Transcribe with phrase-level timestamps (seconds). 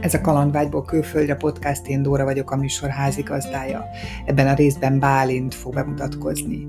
[0.00, 3.84] Ez a Kalandvágyból külföldre podcast, én Dóra vagyok a műsor házigazdája.
[4.26, 6.66] Ebben a részben Bálint fog bemutatkozni.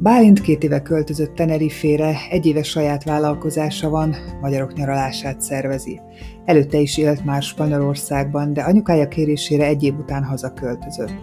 [0.00, 6.00] Bálint két éve költözött Tenerifére, egy éve saját vállalkozása van, magyarok nyaralását szervezi.
[6.44, 11.14] Előtte is élt már Spanyolországban, de anyukája kérésére egy év után hazaköltözött.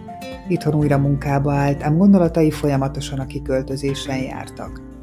[0.48, 4.95] Itthon újra munkába állt, ám gondolatai folyamatosan a kiköltözésen jártak.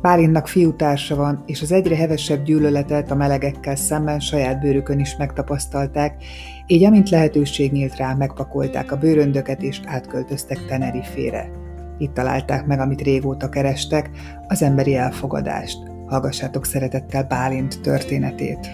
[0.00, 6.22] Bálintnak fiútársa van, és az egyre hevesebb gyűlöletet a melegekkel szemben saját bőrükön is megtapasztalták,
[6.66, 11.50] így amint lehetőség nyílt rá, megpakolták a bőröndöket és átköltöztek Tenerifére.
[11.98, 14.10] Itt találták meg, amit régóta kerestek,
[14.48, 15.78] az emberi elfogadást.
[16.06, 18.68] Hallgassátok szeretettel Bálint történetét.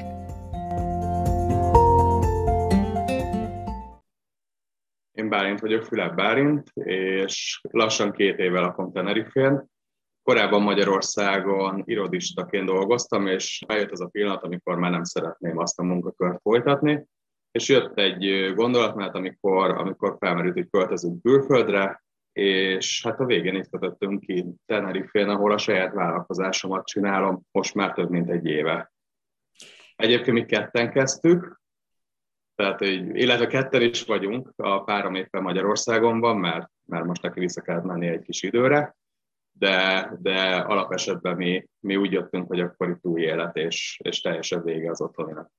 [5.13, 9.73] Én Bálint vagyok, Fülep Bálint, és lassan két éve lakom Tenerifén.
[10.25, 15.83] Korábban Magyarországon irodistaként dolgoztam, és eljött az a pillanat, amikor már nem szeretném azt a
[15.83, 17.07] munkakört folytatni,
[17.51, 23.55] és jött egy gondolat, mert amikor, amikor felmerült, hogy költözünk külföldre, és hát a végén
[23.55, 28.93] itt kötöttünk ki Tenerifén, ahol a saját vállalkozásomat csinálom most már több mint egy éve.
[29.97, 31.61] Egyébként mi ketten kezdtük,
[32.55, 37.61] tehát, illetve ketten is vagyunk, a párom éppen Magyarországon van, mert, mert most neki vissza
[37.61, 38.97] kellett menni egy kis időre,
[39.59, 44.63] de, de alapesetben mi, mi úgy jöttünk, hogy akkor itt új élet, és, és teljesen
[44.63, 45.51] vége az otthoninak.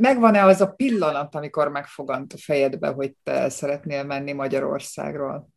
[0.00, 5.48] Megvan-e az a pillanat, amikor megfogant a fejedbe, hogy te szeretnél menni Magyarországról?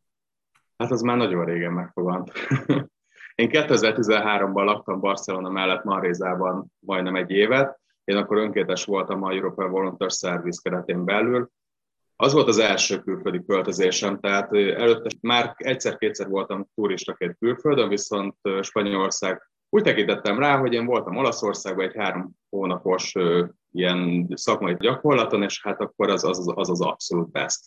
[0.78, 2.32] Hát az már nagyon régen megfogant.
[3.36, 9.72] Én 2013-ban laktam Barcelona mellett Marézában majdnem egy évet, én akkor önkéntes voltam a European
[9.72, 11.50] Volunteer Service keretén belül,
[12.20, 19.42] az volt az első külföldi költözésem, tehát előtte már egyszer-kétszer voltam turistaként külföldön, viszont Spanyolország
[19.70, 23.14] úgy tekintettem rá, hogy én voltam Olaszországban egy három hónapos
[23.72, 27.60] ilyen szakmai gyakorlaton, és hát akkor az az, az, az abszolút best.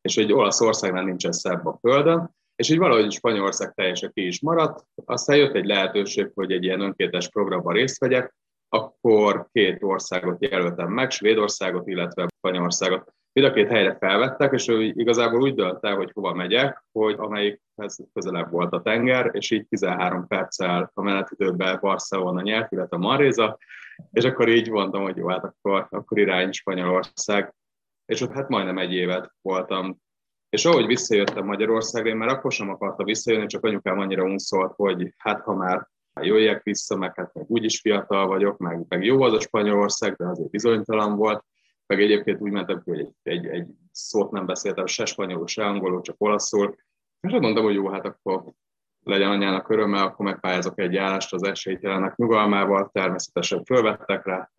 [0.00, 4.86] És hogy Olaszországnál nincsen szebb a földön, és így valahogy Spanyolország teljesen ki is maradt.
[5.04, 8.34] Aztán jött egy lehetőség, hogy egy ilyen önkéntes programban részt vegyek,
[8.68, 13.12] akkor két országot jelöltem meg, Svédországot, illetve Spanyolországot.
[13.34, 17.14] Mind a két helyre felvettek, és ő igazából úgy dölt el, hogy hova megyek, hogy
[17.18, 23.58] amelyikhez közelebb volt a tenger, és így 13 perccel a menetidőben Barcelona nyert, illetve Maréza,
[24.12, 27.54] és akkor így mondtam, hogy jó, hát akkor, akkor irány Spanyolország.
[28.06, 29.96] És ott hát majdnem egy évet voltam.
[30.48, 35.14] És ahogy visszajöttem Magyarországra, én már akkor sem akarta visszajönni, csak anyukám annyira unszolt, hogy
[35.16, 35.88] hát ha már
[36.20, 40.26] jöjjek vissza, meg hát meg úgyis fiatal vagyok, meg, meg jó az a Spanyolország, de
[40.26, 41.44] azért bizonytalan volt
[41.86, 46.00] meg egyébként úgy mentem, hogy egy, egy, egy szót nem beszéltem, se spanyolul, se angolul,
[46.00, 46.74] csak olaszul.
[47.20, 48.44] És azt mondtam, hogy jó, hát akkor
[49.04, 54.50] legyen anyának örömmel, akkor megpályázok egy állást az esélytelenek nyugalmával, természetesen fölvettek rá,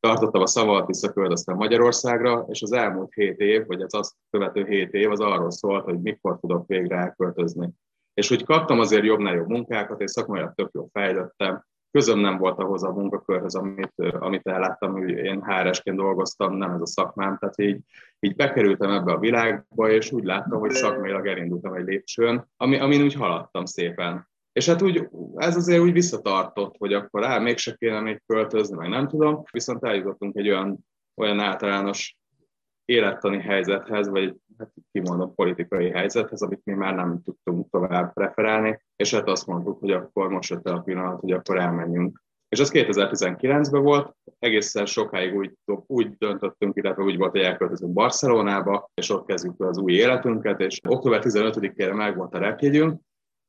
[0.00, 4.92] tartottam a szavat, visszaköltöztem Magyarországra, és az elmúlt hét év, vagy az azt követő hét
[4.92, 7.70] év az arról szólt, hogy mikor tudok végre elköltözni.
[8.14, 11.64] És úgy kaptam azért jobbnál jobb munkákat, és szakmailag tök jól fejlődtem,
[11.98, 16.80] közöm nem volt ahhoz a munkakörhöz, amit, amit elláttam, hogy én HR-esként dolgoztam, nem ez
[16.80, 17.80] a szakmám, tehát így,
[18.20, 23.02] így bekerültem ebbe a világba, és úgy láttam, hogy szakmailag elindultam egy lépcsőn, ami, amin
[23.02, 24.28] úgy haladtam szépen.
[24.52, 28.88] És hát úgy, ez azért úgy visszatartott, hogy akkor á, mégse kéne még költözni, meg
[28.88, 30.78] nem tudom, viszont eljutottunk egy olyan,
[31.16, 32.17] olyan általános
[32.88, 39.14] élettani helyzethez, vagy hát kimondom politikai helyzethez, amit mi már nem tudtunk tovább preferálni, és
[39.14, 42.22] hát azt mondtuk, hogy akkor most jött el a pillanat, hogy akkor elmenjünk.
[42.48, 45.52] És ez 2019-ben volt, egészen sokáig úgy,
[45.86, 50.80] úgy döntöttünk, illetve úgy volt, hogy elköltözünk Barcelonába, és ott kezdjük az új életünket, és
[50.88, 53.00] október 15-ére meg volt a repjegyünk,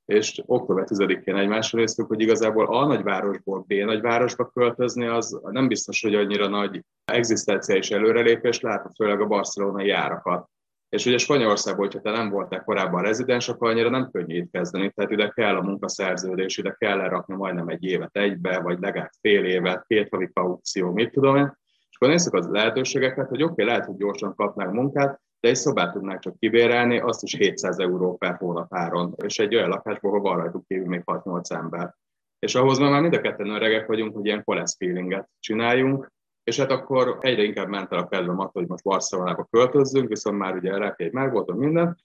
[0.10, 6.02] és október 10-én egymásra néztük, hogy igazából a nagyvárosból B nagyvárosba költözni, az nem biztos,
[6.02, 10.50] hogy annyira nagy egzisztenciális előrelépés, látod főleg a barcelonai árakat.
[10.90, 14.92] És ugye Spanyolországban, hogyha te nem voltál korábban rezidens, akkor annyira nem könnyű itt kezdeni.
[14.92, 19.46] Tehát ide kell a munkaszerződés, ide kell lerakni majdnem egy évet egybe, vagy legalább fél
[19.46, 21.58] évet, két havi kaució, mit tudom én.
[21.90, 25.56] És akkor nézzük az lehetőségeket, hogy oké, okay, lehet, hogy gyorsan kapnánk munkát, de egy
[25.56, 30.10] szobát tudnánk csak kibérelni, azt is 700 euró per hónap áron, és egy olyan lakásból,
[30.10, 31.96] ahol van rajtuk kívül még 6-8 ember.
[32.40, 36.12] És ahhoz már mind a ketten öregek vagyunk, hogy ilyen kolesz feelinget csináljunk,
[36.44, 40.38] és hát akkor egyre inkább ment el a kedvem attól, hogy most Barcelonába költözzünk, viszont
[40.38, 41.98] már ugye repjegy meg volt, minden,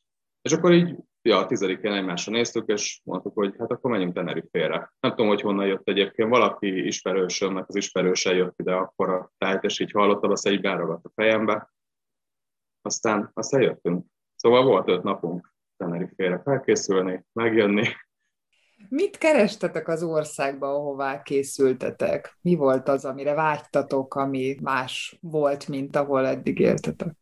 [0.43, 4.93] és akkor így ja, a tizedikén egymásra néztük, és mondtuk, hogy hát akkor menjünk Tenerifére.
[5.01, 9.65] Nem tudom, hogy honnan jött egyébként, valaki ismerősömnek az ismerőse jött ide akkor a tájt,
[9.65, 11.74] és így hallottam, azt egy beragadt a fejembe,
[12.85, 14.05] aztán, aztán jöttünk.
[14.37, 17.87] Szóval volt öt napunk Tenerifére felkészülni, megjönni.
[18.89, 22.39] Mit kerestetek az országba, ahová készültetek?
[22.41, 27.15] Mi volt az, amire vágytatok, ami más volt, mint ahol eddig éltetek?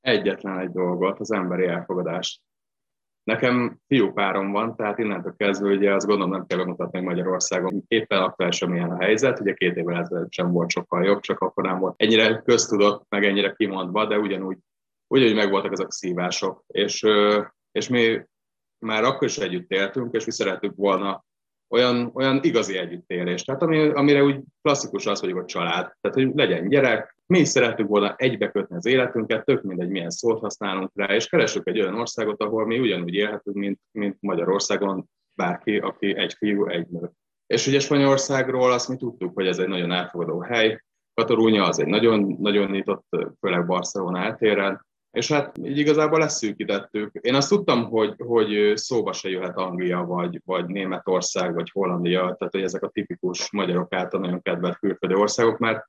[0.00, 2.42] Egyetlen egy dolgot, az emberi elfogadást.
[3.24, 7.84] Nekem fiúpárom van, tehát innentől kezdve ugye azt gondolom nem kell bemutatni Magyarországon.
[7.88, 11.40] Éppen akkor sem ilyen a helyzet, ugye két évvel ezelőtt sem volt sokkal jobb, csak
[11.40, 14.58] akkor nem volt ennyire köztudott, meg ennyire kimondva, de ugyanúgy,
[15.12, 16.64] ugyanúgy megvoltak ezek a szívások.
[16.66, 17.06] És,
[17.72, 18.20] és mi
[18.78, 21.24] már akkor is együtt éltünk, és mi szerettük volna
[21.68, 23.46] olyan, olyan igazi együttélést.
[23.46, 25.92] Tehát ami, amire úgy klasszikus az, hogy a család.
[26.00, 30.40] Tehát, hogy legyen gyerek, mi is szerettük volna egybekötni az életünket, tök mindegy, milyen szót
[30.40, 35.78] használunk rá, és keresünk egy olyan országot, ahol mi ugyanúgy élhetünk, mint, mint Magyarországon bárki,
[35.78, 37.10] aki egy fiú, egy nő.
[37.46, 40.80] És ugye Spanyolországról azt mi tudtuk, hogy ez egy nagyon elfogadó hely,
[41.14, 43.06] Katalúnya az egy nagyon, nagyon nyitott,
[43.40, 47.14] főleg Barcelona eltéren, és hát így igazából leszűkítettük.
[47.20, 52.52] Én azt tudtam, hogy, hogy szóba se jöhet Anglia, vagy, vagy Németország, vagy Hollandia, tehát
[52.52, 55.88] hogy ezek a tipikus magyarok által nagyon kedvelt külföldi országok, mert,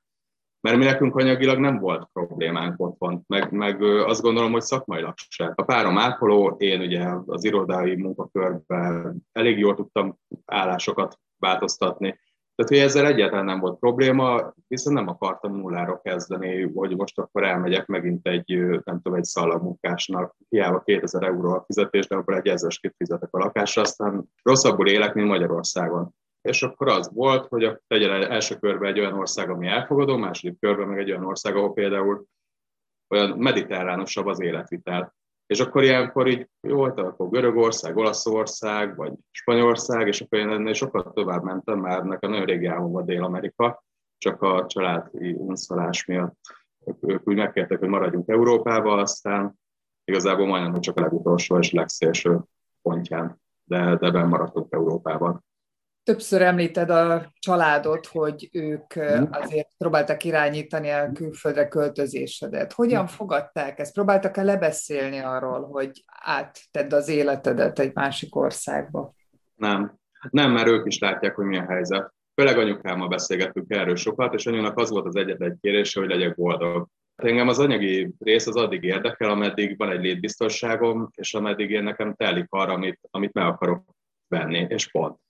[0.60, 5.52] mert mi nekünk anyagilag nem volt problémánk otthon, meg, meg azt gondolom, hogy szakmailag se.
[5.54, 12.18] A párom ápoló, én ugye az irodai munkakörben elég jól tudtam állásokat változtatni,
[12.54, 17.44] tehát, hogy ezzel egyáltalán nem volt probléma, viszont nem akartam nullára kezdeni, hogy most akkor
[17.44, 22.48] elmegyek megint egy, nem tudom, egy szalagmunkásnak, hiába 2000 euró a fizetés, de akkor egy
[22.48, 26.14] ezerskét fizetek a lakásra, aztán rosszabbul élek, mint Magyarországon.
[26.40, 30.60] És akkor az volt, hogy a, tegyen első körben egy olyan ország, ami elfogadó, második
[30.60, 32.24] körben meg egy olyan ország, ahol például
[33.08, 35.14] olyan mediterránusabb az életvitel.
[35.46, 40.72] És akkor ilyenkor így, jó, hát akkor Görögország, Olaszország, vagy Spanyolország, és akkor én ennél
[40.72, 43.84] sokkal tovább mentem, már nekem nagyon régi álmom volt Dél-Amerika,
[44.18, 46.38] csak a családi unszolás miatt
[47.00, 49.58] ők, úgy megkértek, hogy maradjunk Európába, aztán
[50.04, 52.40] igazából majdnem, csak a legutolsó és legszélső
[52.82, 55.44] pontján, de, de benn maradtunk Európában.
[56.04, 59.24] Többször említed a családot, hogy ők mhm.
[59.30, 62.72] azért próbáltak irányítani a külföldre költözésedet.
[62.72, 63.92] Hogyan fogadták ezt?
[63.92, 69.14] Próbáltak-e lebeszélni arról, hogy áttedd az életedet egy másik országba?
[69.54, 69.98] Nem.
[70.30, 72.12] Nem, mert ők is látják, hogy milyen helyzet.
[72.34, 76.88] Főleg anyukámmal beszélgettünk erről sokat, és anyunak az volt az egyetlen kérése, hogy legyek boldog.
[77.16, 82.14] Engem az anyagi rész az addig érdekel, ameddig van egy létbiztonságom, és ameddig én nekem
[82.14, 83.84] telik arra, amit, amit meg akarok
[84.28, 85.22] venni, és pont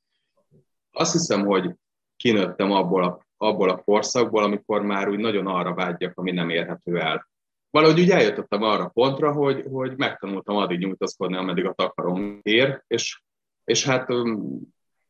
[0.94, 1.74] azt hiszem, hogy
[2.16, 6.98] kinőttem abból a, abból a korszakból, amikor már úgy nagyon arra vágyjak, ami nem érhető
[7.00, 7.28] el.
[7.70, 13.22] Valahogy úgy eljutottam arra pontra, hogy, hogy megtanultam addig nyújtaszkodni, ameddig a takarom ér, és,
[13.64, 14.08] és hát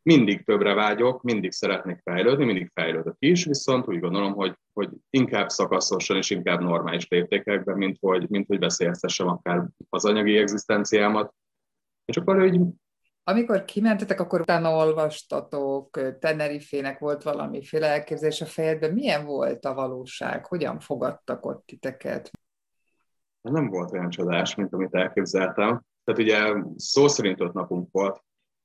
[0.02, 5.48] mindig többre vágyok, mindig szeretnék fejlődni, mindig fejlődök is, viszont úgy gondolom, hogy, hogy inkább
[5.48, 11.34] szakaszosan és inkább normális léptékekben, mint hogy, mint hogy veszélyeztessem akár az anyagi egzisztenciámat.
[12.04, 12.60] És akkor így
[13.24, 18.92] amikor kimentetek, akkor utána olvastatok, Tenerifének volt valamiféle elképzelés a fejedben.
[18.92, 20.46] Milyen volt a valóság?
[20.46, 22.30] Hogyan fogadtak ott titeket?
[23.40, 25.82] Nem volt olyan csodás, mint amit elképzeltem.
[26.04, 28.22] Tehát ugye szó szerint ott napunk volt.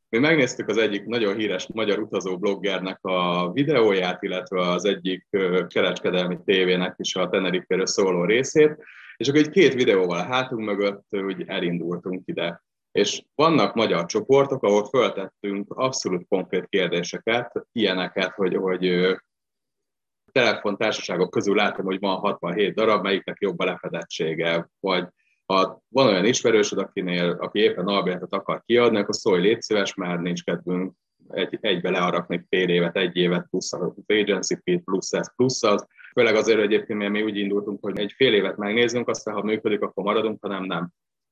[0.10, 5.28] Mi megnéztük az egyik nagyon híres magyar utazó bloggernek a videóját, illetve az egyik
[5.68, 8.78] kereskedelmi tévének is a Teneriféről szóló részét,
[9.18, 12.64] és akkor egy két videóval a hátunk mögött úgy elindultunk ide.
[13.00, 19.16] És vannak magyar csoportok, ahol föltettünk abszolút konkrét kérdéseket, ilyeneket, hogy, hogy
[20.31, 25.08] telefontársaságok közül látom, hogy van 67 darab, melyiknek jobb a lefedettsége, vagy
[25.46, 30.20] ha van olyan ismerősöd, akinél, aki éppen albérletet akar kiadni, akkor szólj, légy szíves, már
[30.20, 30.94] nincs kedvünk
[31.29, 35.88] egy, egybe learakni fél évet, egy évet, plusz az agency fee, plusz ez, plusz az.
[36.13, 39.82] Főleg azért egyébként, mert mi úgy indultunk, hogy egy fél évet megnézzünk, aztán ha működik,
[39.82, 40.89] akkor maradunk, ha nem, nem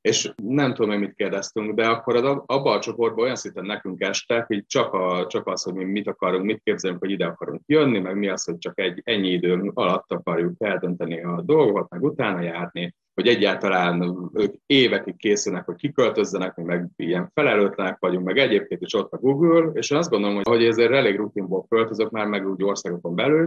[0.08, 4.02] és nem tudom, hogy mit kérdeztünk, de akkor az, abban a csoportban olyan szinten nekünk
[4.02, 7.62] este, hogy csak, a, csak az, hogy mi mit akarunk, mit képzelünk, hogy ide akarunk
[7.66, 12.04] jönni, meg mi az, hogy csak egy ennyi idő alatt akarjuk eldönteni a dolgokat, meg
[12.04, 18.38] utána járni, hogy egyáltalán ők évekig készülnek, hogy kiköltözzenek, mi meg ilyen felelőtlenek vagyunk, meg
[18.38, 22.50] egyébként is ott a Google, és azt gondolom, hogy ezért elég rutinból költözök már meg
[22.50, 23.46] úgy országokon belül,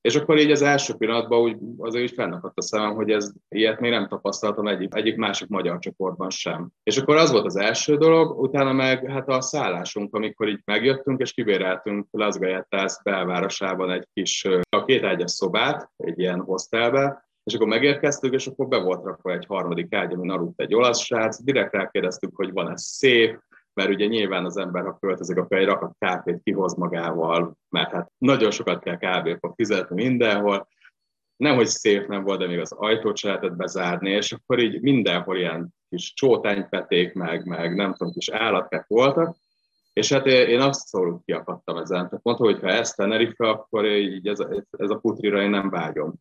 [0.00, 3.80] és akkor így az első pillanatban úgy, azért is fennakadt a szemem, hogy ez ilyet
[3.80, 6.68] még nem tapasztaltam egyik, egyik másik magyar csoportban sem.
[6.82, 11.20] És akkor az volt az első dolog, utána meg hát a szállásunk, amikor így megjöttünk,
[11.20, 17.54] és kibéreltünk Las Galletas belvárosában egy kis, a két ágyas szobát, egy ilyen hostelbe, és
[17.54, 21.42] akkor megérkeztünk, és akkor be volt rakva egy harmadik ágy, ami aludt egy olasz srác,
[21.42, 23.38] direkt rákérdeztük, hogy van-e szép,
[23.78, 28.10] mert ugye nyilván az ember, ha költözik, akkor egy rakat kápét kihoz magával, mert hát
[28.18, 30.68] nagyon sokat kell kávéba fizetni mindenhol,
[31.36, 34.80] nem, hogy szép nem volt, de még az ajtót se lehetett bezárni, és akkor így
[34.80, 39.36] mindenhol ilyen kis csótánypeték, meg, meg nem tudom, kis állatkák voltak,
[39.92, 42.08] És hát én abszolút kiakadtam ezen.
[42.08, 44.38] Tehát mondta, hogy ha ezt Tenerife, akkor így ez,
[44.70, 46.14] ez a putrira én nem vágyom.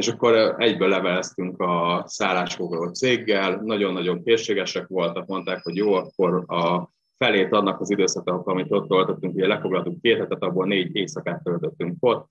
[0.00, 6.90] És akkor egyből leveleztünk a szállásfoglaló céggel, nagyon-nagyon készségesek voltak, mondták, hogy jó, akkor a
[7.16, 11.96] felét annak az időszaknak, amit ott töltöttünk, ugye lefoglaltunk két hetet, abból négy éjszakát töltöttünk
[12.00, 12.28] ott,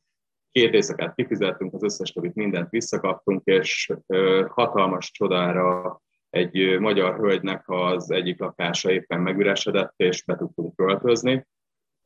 [0.51, 3.93] két éjszakát kifizettünk, az összes többit mindent visszakaptunk, és
[4.47, 11.47] hatalmas csodára egy magyar hölgynek az egyik lakása éppen megüresedett, és be tudtunk költözni.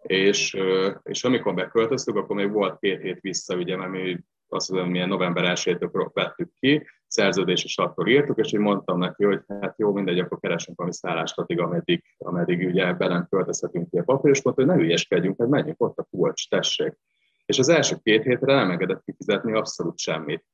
[0.02, 0.58] És,
[1.04, 4.18] és amikor beköltöztük, akkor még volt két hét vissza, ugye, mert mi
[4.54, 9.42] azt mondom, milyen november 1-től vettük ki, szerződéses akkor írtuk, és én mondtam neki, hogy
[9.62, 13.98] hát jó, mindegy, akkor keresünk valami szállást addig, ameddig, ameddig ugye ebben nem költözhetünk ki
[13.98, 16.98] a papír, és hogy ne ügyeskedjünk, hát menjünk ott a kulcs, tessék.
[17.46, 20.46] És az első két hétre nem engedett kifizetni abszolút semmit.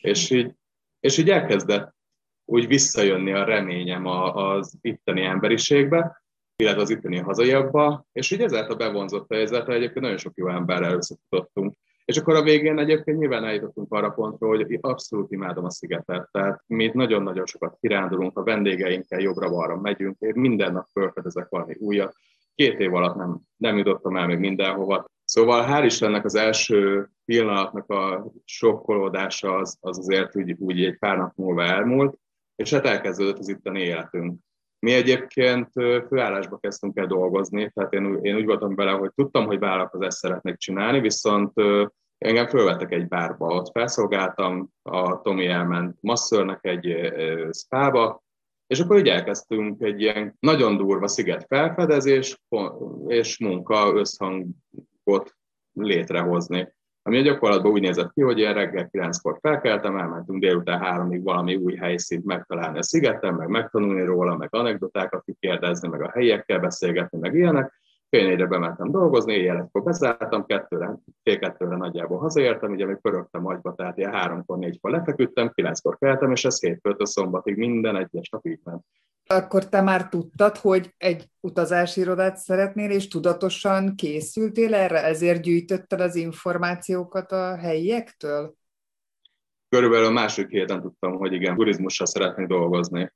[0.00, 0.54] És így,
[1.00, 1.94] és így elkezdett
[2.44, 6.22] úgy visszajönni a reményem az itteni emberiségbe,
[6.56, 11.74] illetve az itteni hazaiakba, és így ezáltal bevonzott ezáltal egyébként nagyon sok jó emberrel összefutottunk.
[12.04, 16.28] És akkor a végén egyébként nyilván eljutottunk arra pontra, hogy abszolút imádom a szigetet.
[16.30, 22.16] Tehát mi nagyon-nagyon sokat kirándulunk, a vendégeinkkel jobbra-balra megyünk, én minden nap felfedezek valami újat.
[22.54, 25.04] Két év alatt nem, nem jutottam el még mindenhova.
[25.24, 31.16] Szóval hál' Istennek az első pillanatnak a sokkolódása az, az azért úgy, úgy egy pár
[31.16, 32.18] nap múlva elmúlt,
[32.56, 34.40] és hát elkezdődött az itteni életünk.
[34.84, 35.72] Mi egyébként
[36.08, 40.56] főállásba kezdtünk el dolgozni, tehát én, én úgy voltam bele, hogy tudtam, hogy vállalkozást szeretnék
[40.56, 41.52] csinálni, viszont
[42.18, 47.12] engem fölvettek egy bárba, ott felszolgáltam, a Tomi elment masszörnek egy
[47.50, 48.22] szpába,
[48.66, 52.40] és akkor így elkezdtünk egy ilyen nagyon durva sziget felfedezés
[53.06, 55.36] és munka összhangot
[55.72, 56.74] létrehozni
[57.06, 61.56] ami a gyakorlatban úgy nézett ki, hogy ilyen reggel kilenckor felkeltem, elmentünk délután háromig valami
[61.56, 67.18] új helyszínt megtalálni a szigeten, meg megtanulni róla, meg anekdotákat kikérdezni, meg a helyiekkel beszélgetni,
[67.18, 67.72] meg ilyenek.
[68.08, 73.74] Fél négyre bementem dolgozni, éjjel bezártam, kettőre, fél kettőre nagyjából hazaértem, ugye még pörögtem agyba,
[73.74, 78.60] tehát ilyen háromkor, négykor lefeküdtem, kilenckor keltem, és ez hétfőtől szombatig minden egyes nap így
[78.64, 78.84] ment
[79.26, 86.00] akkor te már tudtad, hogy egy utazási irodát szeretnél, és tudatosan készültél erre, ezért gyűjtötted
[86.00, 88.54] az információkat a helyiektől?
[89.68, 93.12] Körülbelül a második héten tudtam, hogy igen, turizmussal szeretnék dolgozni.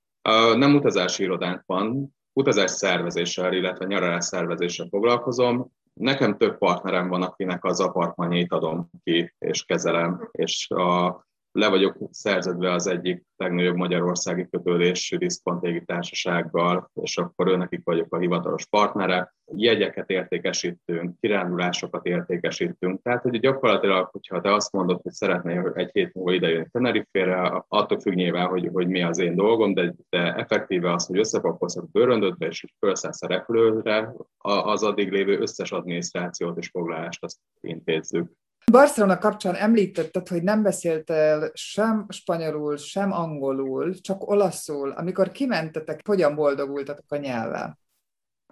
[0.57, 5.73] Nem utazási irodánk van, utazás szervezéssel, illetve nyaralás szervezéssel foglalkozom.
[5.93, 11.97] Nekem több partnerem van, akinek az apartmanjait adom ki és kezelem, és a le vagyok
[12.11, 19.35] szerződve az egyik legnagyobb magyarországi kötődésű diszkont társasággal, és akkor őnekik vagyok a hivatalos partnere.
[19.55, 23.03] Jegyeket értékesítünk, kirándulásokat értékesítünk.
[23.03, 28.01] Tehát, hogy gyakorlatilag, hogyha te azt mondod, hogy szeretnél egy hét múlva idejönni Tenerife-re, attól
[28.01, 31.89] függ nyilván, hogy, hogy mi az én dolgom, de, de effektíve az, hogy összepakolsz a
[31.93, 38.31] bőröndödbe, és hogy felszállsz a repülőre, az addig lévő összes adminisztrációt és foglalást azt intézzük.
[38.71, 44.91] Barcelona kapcsán említetted, hogy nem beszéltél sem spanyolul, sem angolul, csak olaszul.
[44.91, 47.79] Amikor kimentetek, hogyan boldogultatok a nyelvvel?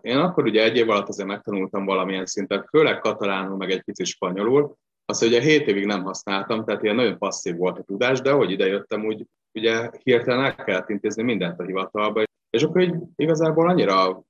[0.00, 4.06] Én akkor ugye egy év alatt azért megtanultam valamilyen szinten, főleg katalánul, meg egy picit
[4.06, 4.76] spanyolul.
[5.04, 8.50] Azt ugye 7 évig nem használtam, tehát ilyen nagyon passzív volt a tudás, de ahogy
[8.50, 14.22] idejöttem, úgy ugye hirtelen el kellett intézni mindent a hivatalba, és akkor így igazából annyira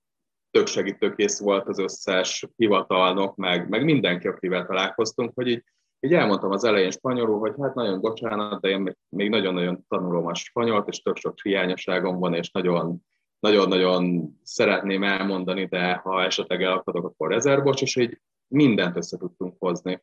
[0.51, 5.65] tök segítőkész volt az összes hivatalnok, meg, meg mindenki, akivel találkoztunk, hogy így
[6.07, 10.35] így elmondtam az elején spanyolul, hogy hát nagyon bocsánat, de én még nagyon-nagyon tanulom a
[10.35, 13.05] spanyolt, és tök sok hiányosságom van, és nagyon
[13.39, 20.03] nagyon-nagyon szeretném elmondani, de ha esetleg elakadok, akkor rezervbocs, és így mindent össze tudtunk hozni.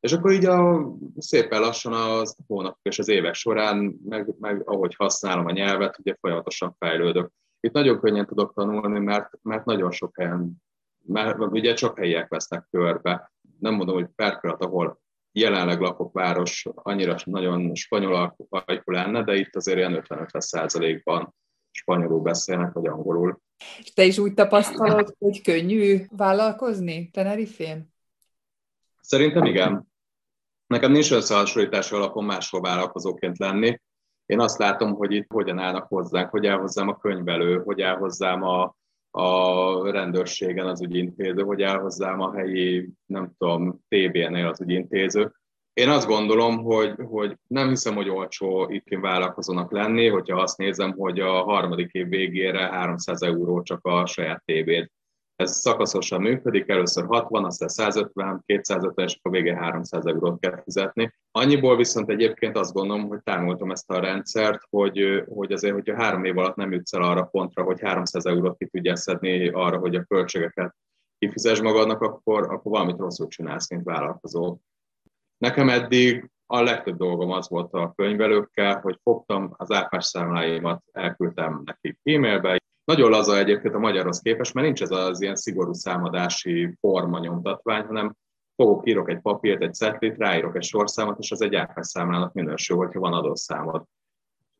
[0.00, 4.94] És akkor így a, szépen lassan az hónapok és az évek során, meg, meg ahogy
[4.94, 7.30] használom a nyelvet, ugye folyamatosan fejlődök.
[7.60, 10.62] Itt nagyon könnyen tudok tanulni, mert, mert nagyon sok helyen,
[11.06, 13.32] mert ugye csak helyiek vesznek körbe.
[13.58, 15.00] Nem mondom, hogy perkülat, ahol
[15.38, 21.34] jelenleg lakok város annyira nagyon spanyol ajkú lenne, de itt azért ilyen 50-50 százalékban
[21.70, 23.40] spanyolul beszélnek, vagy angolul.
[23.78, 27.94] És te is úgy tapasztalod, hogy könnyű vállalkozni Tenerifén?
[29.00, 29.88] Szerintem igen.
[30.66, 33.80] Nekem nincs összehasonlítási alapon máshol vállalkozóként lenni.
[34.26, 38.76] Én azt látom, hogy itt hogyan állnak hozzánk, hogy elhozzám a könyvelő, hogy elhozzám a,
[39.10, 45.32] a rendőrségen az ügyintéző, hogy elhozzám a helyi, nem tudom, TB-nél az ügyintéző.
[45.72, 50.92] Én azt gondolom, hogy, hogy nem hiszem, hogy olcsó itt vállalkozónak lenni, hogyha azt nézem,
[50.92, 54.92] hogy a harmadik év végére 300 euró csak a saját tévét
[55.36, 61.14] ez szakaszosan működik, először 60, aztán 150, 250, és akkor végén 300 eurót kell fizetni.
[61.30, 66.24] Annyiból viszont egyébként azt gondolom, hogy támoltam ezt a rendszert, hogy, hogy azért, hogyha három
[66.24, 69.94] év alatt nem jutsz el arra pontra, hogy 300 eurót ki tudja szedni arra, hogy
[69.94, 70.74] a költségeket
[71.18, 74.58] kifizes magadnak, akkor, akkor valamit rosszul csinálsz, mint vállalkozó.
[75.38, 81.62] Nekem eddig a legtöbb dolgom az volt a könyvelőkkel, hogy fogtam az áfás számláimat, elküldtem
[81.64, 82.58] nekik e-mailbe.
[82.86, 87.84] Nagyon laza egyébként a magyarhoz képest, mert nincs ez az ilyen szigorú számadási forma nyomtatvány,
[87.84, 88.16] hanem
[88.56, 92.76] fogok, írok egy papírt, egy szetlit, ráírok egy sorszámot, és az egy áfás számlának minősül,
[92.76, 93.84] hogyha van adószámod.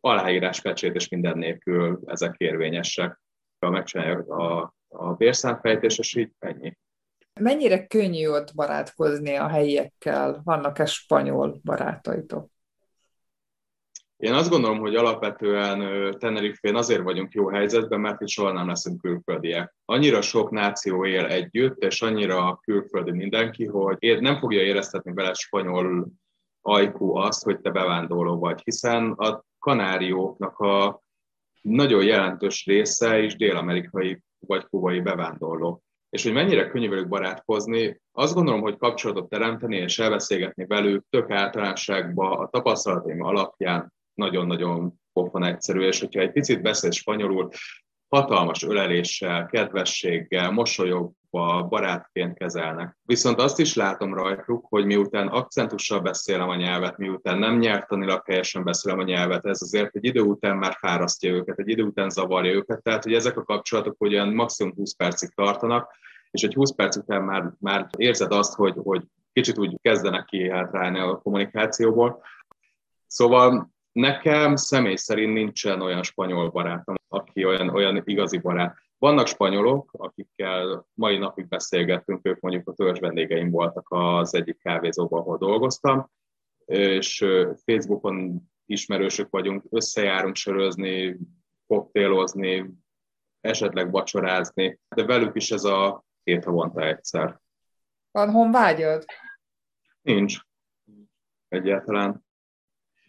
[0.01, 3.21] Aláírás, pecsét és minden nélkül ezek érvényesek.
[3.59, 6.77] Megcsinálják a, a bérszámfejtés, és így ennyi.
[7.41, 10.41] Mennyire könnyű ott barátkozni a helyiekkel?
[10.45, 12.51] Vannak-e spanyol barátaitok?
[14.17, 19.01] Én azt gondolom, hogy alapvetően Tenerifén azért vagyunk jó helyzetben, mert itt soha nem leszünk
[19.01, 19.75] külföldiek.
[19.85, 26.09] Annyira sok náció él együtt, és annyira külföldi mindenki, hogy nem fogja éreztetni vele spanyol
[26.63, 31.03] ajkú azt, hogy te bevándorló vagy, hiszen a kanárióknak a
[31.61, 35.81] nagyon jelentős része is dél-amerikai vagy kubai bevándorló
[36.11, 41.31] és hogy mennyire könnyű velük barátkozni, azt gondolom, hogy kapcsolatot teremteni és elbeszélgetni velük tök
[41.31, 47.51] általánosságban a tapasztalataim alapján nagyon-nagyon pofon egyszerű, és hogyha egy picit beszél spanyolul,
[48.09, 52.99] hatalmas öleléssel, kedvességgel, mosolyogva, barátként kezelnek.
[53.03, 58.65] Viszont azt is látom rajtuk, hogy miután akcentussal beszélem a nyelvet, miután nem nyelvtanilag helyesen
[58.65, 62.53] beszélem a nyelvet, ez azért egy idő után már fárasztja őket, egy idő után zavarja
[62.53, 65.91] őket, tehát hogy ezek a kapcsolatok olyan maximum 20 percig tartanak,
[66.31, 70.51] és egy 20 perc után már, már érzed azt, hogy, hogy kicsit úgy kezdenek ki
[70.51, 72.23] hátrálni a kommunikációból.
[73.07, 78.77] Szóval nekem személy szerint nincsen olyan spanyol barátom, aki olyan, olyan igazi barát.
[78.99, 85.21] Vannak spanyolok, akikkel mai napig beszélgettünk, ők mondjuk a törzs vendégeim voltak az egyik kávézóban,
[85.21, 86.11] ahol dolgoztam,
[86.65, 87.19] és
[87.65, 91.19] Facebookon ismerősök vagyunk, összejárunk sörözni,
[91.67, 92.71] koktélozni,
[93.41, 97.41] esetleg vacsorázni, de velük is ez a két havonta egyszer.
[98.11, 99.05] Van honvágyad?
[100.03, 100.39] Nincs.
[101.49, 102.26] Egyáltalán.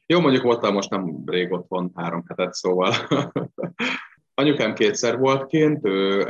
[0.10, 2.94] Jó, mondjuk voltam most nem rég otthon, három hetet, szóval.
[4.34, 6.28] Anyukám kétszer volt kint, ő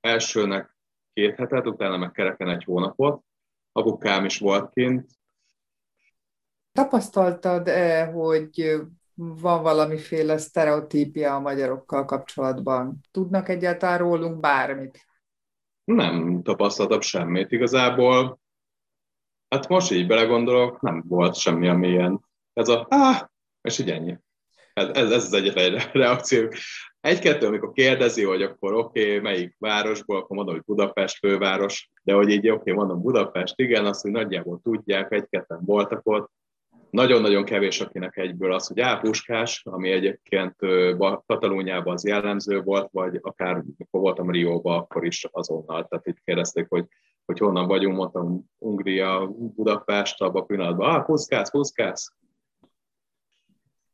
[0.00, 0.76] elsőnek
[1.12, 3.22] két hetet, utána meg kereken egy hónapot.
[3.72, 5.06] Apukám is volt kint.
[6.72, 8.80] Tapasztaltad-e, hogy
[9.14, 13.00] van valamiféle sztereotípia a magyarokkal kapcsolatban?
[13.10, 15.06] Tudnak egyáltalán rólunk bármit?
[15.84, 18.40] Nem tapasztaltam semmit igazából.
[19.48, 22.25] Hát most így belegondolok, nem volt semmi, ami ilyen,
[22.56, 23.16] ez a, ah,
[23.62, 24.16] és így ennyi.
[24.72, 26.48] Ez, ez, az egyetlen reakció.
[27.00, 32.12] Egy-kettő, amikor kérdezi, hogy akkor oké, okay, melyik városból, akkor mondom, hogy Budapest főváros, de
[32.12, 36.30] hogy így oké, okay, mondom Budapest, igen, azt, hogy nagyjából tudják, egy-ketten voltak ott,
[36.90, 40.54] nagyon-nagyon kevés, akinek egyből az, hogy ápuskás, ami egyébként
[41.26, 45.86] Katalóniában az jellemző volt, vagy akár mikor voltam Rióba, akkor is azonnal.
[45.88, 46.84] Tehát itt kérdezték, hogy,
[47.24, 52.14] hogy honnan vagyunk, mondtam Ungria, Budapest, abban a pillanatban, ah, puszkász, puszkász.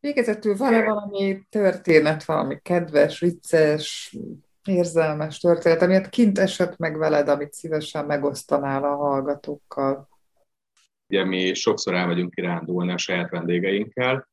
[0.03, 4.17] Végezetül van-e valami történet, valami kedves, vicces,
[4.65, 10.11] érzelmes történet, amiért kint esett meg veled, amit szívesen megosztanál a hallgatókkal?
[11.13, 14.29] ugye mi sokszor elmegyünk kirándulni a saját vendégeinkkel,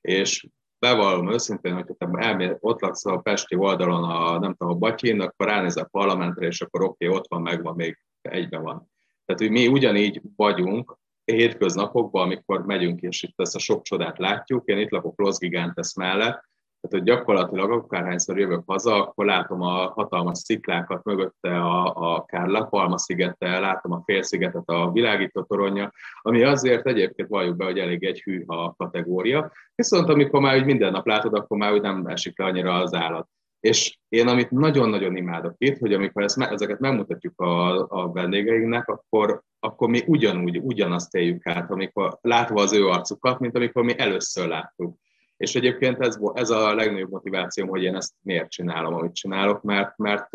[0.00, 0.46] és
[0.78, 5.20] bevallom őszintén, hogy te elmér, ott laksz a Pesti oldalon, a, nem tudom, a Batyin,
[5.20, 8.90] akkor ránéz a parlamentre, és akkor oké, okay, ott van, megvan, még egyben van.
[9.24, 14.68] Tehát, hogy mi ugyanígy vagyunk hétköznapokban, amikor megyünk, és itt ezt a sok csodát látjuk.
[14.68, 16.42] Én itt lakok Los Gigantes mellett,
[16.84, 22.64] tehát, hogy gyakorlatilag akárhányszor jövök haza, akkor látom a hatalmas sziklákat mögötte a, a Kárla
[22.64, 28.04] Palma szigete, látom a félszigetet a világító toronja, ami azért egyébként valljuk be, hogy elég
[28.04, 29.52] egy hű a kategória.
[29.74, 32.94] Viszont amikor már úgy minden nap látod, akkor már úgy nem esik le annyira az
[32.94, 33.28] állat.
[33.64, 39.42] És én amit nagyon-nagyon imádok itt, hogy amikor ezt, ezeket megmutatjuk a, a vendégeinknek, akkor,
[39.58, 44.48] akkor mi ugyanúgy, ugyanazt éljük át, amikor látva az ő arcukat, mint amikor mi először
[44.48, 44.96] láttuk.
[45.36, 49.96] És egyébként ez, ez a legnagyobb motivációm, hogy én ezt miért csinálom, amit csinálok, mert,
[49.96, 50.28] mert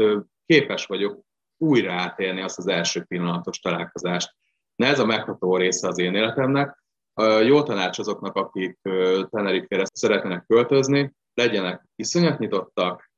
[0.46, 1.20] képes vagyok
[1.58, 4.36] újra átélni azt az első pillanatos találkozást.
[4.76, 6.84] Ne ez a megható része az én életemnek.
[7.44, 8.80] Jó tanács azoknak, akik
[9.30, 13.09] Tenerifére szeretnének költözni, legyenek iszonyat nyitottak,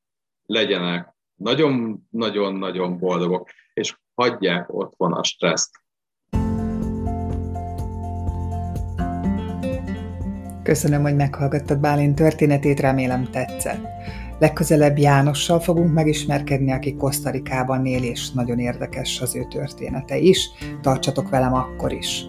[0.52, 5.70] legyenek nagyon-nagyon-nagyon boldogok, és hagyják otthon a stresszt.
[10.62, 13.80] Köszönöm, hogy meghallgattad Bálint történetét, remélem tetszett.
[14.38, 20.48] Legközelebb Jánossal fogunk megismerkedni, aki Kosztarikában él, és nagyon érdekes az ő története is.
[20.80, 22.26] Tartsatok velem akkor is!